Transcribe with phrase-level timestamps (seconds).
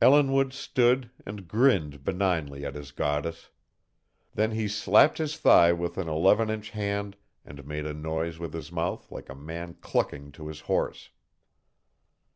[0.00, 3.50] Ellinwood stood and grinned benignly at his goddess.
[4.32, 8.52] Then he slapped his thigh with an eleven inch hand and made a noise with
[8.54, 11.10] his mouth like a man clucking to his horse.